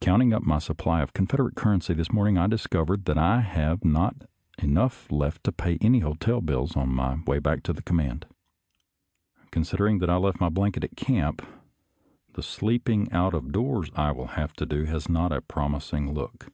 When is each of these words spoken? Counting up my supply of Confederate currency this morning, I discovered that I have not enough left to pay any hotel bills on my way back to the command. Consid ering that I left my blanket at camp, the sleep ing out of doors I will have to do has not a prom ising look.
Counting 0.00 0.32
up 0.32 0.42
my 0.42 0.58
supply 0.58 1.02
of 1.02 1.12
Confederate 1.12 1.54
currency 1.54 1.92
this 1.92 2.10
morning, 2.10 2.38
I 2.38 2.46
discovered 2.46 3.04
that 3.04 3.18
I 3.18 3.40
have 3.42 3.84
not 3.84 4.16
enough 4.58 5.12
left 5.12 5.44
to 5.44 5.52
pay 5.52 5.76
any 5.82 5.98
hotel 5.98 6.40
bills 6.40 6.74
on 6.74 6.88
my 6.88 7.18
way 7.26 7.40
back 7.40 7.62
to 7.64 7.74
the 7.74 7.82
command. 7.82 8.24
Consid 9.52 9.76
ering 9.78 10.00
that 10.00 10.08
I 10.08 10.16
left 10.16 10.40
my 10.40 10.48
blanket 10.48 10.82
at 10.82 10.96
camp, 10.96 11.46
the 12.32 12.42
sleep 12.42 12.88
ing 12.88 13.12
out 13.12 13.34
of 13.34 13.52
doors 13.52 13.90
I 13.94 14.12
will 14.12 14.28
have 14.28 14.54
to 14.54 14.64
do 14.64 14.84
has 14.84 15.10
not 15.10 15.30
a 15.30 15.42
prom 15.42 15.74
ising 15.74 16.14
look. 16.14 16.46